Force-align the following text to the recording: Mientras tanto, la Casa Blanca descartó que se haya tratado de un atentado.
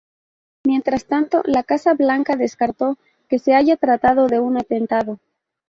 Mientras 0.65 1.05
tanto, 1.05 1.43
la 1.45 1.61
Casa 1.61 1.93
Blanca 1.93 2.35
descartó 2.35 2.97
que 3.29 3.37
se 3.37 3.53
haya 3.53 3.77
tratado 3.77 4.25
de 4.25 4.39
un 4.39 4.57
atentado. 4.57 5.19